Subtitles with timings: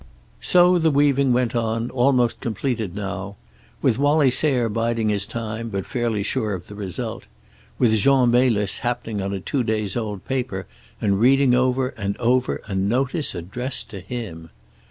[0.41, 3.35] So the weaving went on, almost completed now.
[3.83, 7.25] With Wallie Sayre biding his time, but fairly sure of the result.
[7.77, 10.65] With Jean Melis happening on a two days' old paper,
[10.99, 14.49] and reading over and over a notice addressed to him.